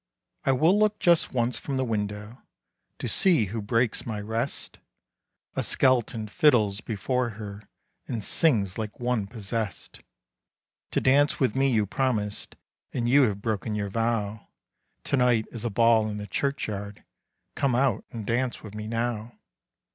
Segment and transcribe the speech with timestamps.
[0.45, 2.41] "I will look just once from the window,
[2.97, 4.79] To see who breaks my rest."
[5.55, 7.61] A skeleton fiddles before her,
[8.07, 10.01] And sings like one possessed.
[10.89, 12.55] "To dance with me you promised,
[12.91, 14.47] And you have broken your vow.
[15.03, 17.03] To night is a ball in the churchyard,
[17.53, 19.37] Come out and dance with me now."